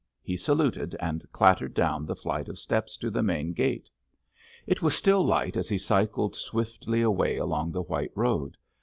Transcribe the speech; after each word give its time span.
He 0.23 0.35
saluted 0.35 0.95
and 0.99 1.31
clattered 1.31 1.75
down 1.75 2.07
the 2.07 2.15
flight 2.15 2.49
of 2.49 2.57
steps 2.57 2.97
to 2.97 3.11
the 3.11 3.21
main 3.21 3.53
gate. 3.53 3.87
It 4.65 4.81
was 4.81 4.95
still 4.95 5.23
light 5.23 5.55
as 5.55 5.69
he 5.69 5.77
cycled 5.77 6.35
swiftly 6.35 7.03
away 7.03 7.37
along 7.37 7.71
the 7.71 7.83
white 7.83 8.11
road. 8.15 8.57